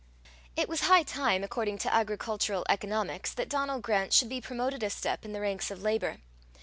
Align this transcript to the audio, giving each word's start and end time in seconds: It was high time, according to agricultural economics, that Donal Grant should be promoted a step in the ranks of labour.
It 0.55 0.67
was 0.67 0.81
high 0.85 1.03
time, 1.03 1.43
according 1.43 1.77
to 1.77 1.93
agricultural 1.93 2.65
economics, 2.67 3.31
that 3.35 3.47
Donal 3.47 3.77
Grant 3.79 4.13
should 4.13 4.29
be 4.29 4.41
promoted 4.41 4.81
a 4.81 4.89
step 4.89 5.23
in 5.25 5.31
the 5.31 5.41
ranks 5.41 5.69
of 5.69 5.83
labour. 5.83 6.17